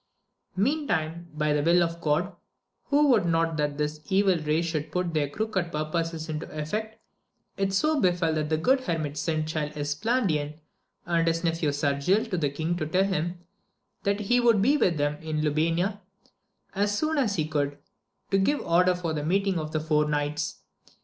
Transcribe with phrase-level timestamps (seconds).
[0.55, 2.35] Meantime, by the will of God
[2.85, 6.99] who would not that this evil race should put their crooked purposes into effect,
[7.55, 10.57] it so befell that the good hermit sent cjiild Es plandian
[11.05, 13.41] and his nephew Sargil to the king to tell him
[14.01, 15.99] that he would be with him in Lubayna,
[16.73, 17.77] as soon as he could,
[18.31, 20.61] to give order for the meeting of the four knights.